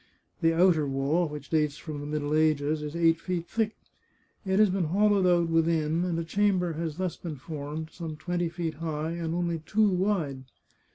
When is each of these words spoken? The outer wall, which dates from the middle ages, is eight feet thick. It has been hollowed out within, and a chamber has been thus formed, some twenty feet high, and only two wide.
The 0.41 0.55
outer 0.55 0.87
wall, 0.87 1.27
which 1.29 1.51
dates 1.51 1.77
from 1.77 1.99
the 1.99 2.07
middle 2.07 2.33
ages, 2.35 2.81
is 2.81 2.95
eight 2.95 3.19
feet 3.21 3.47
thick. 3.47 3.75
It 4.47 4.57
has 4.57 4.71
been 4.71 4.85
hollowed 4.85 5.27
out 5.27 5.47
within, 5.49 6.05
and 6.05 6.17
a 6.17 6.23
chamber 6.23 6.73
has 6.73 6.95
been 6.95 7.03
thus 7.03 7.17
formed, 7.39 7.91
some 7.91 8.15
twenty 8.17 8.49
feet 8.49 8.73
high, 8.73 9.11
and 9.11 9.35
only 9.35 9.59
two 9.59 9.87
wide. 9.89 10.45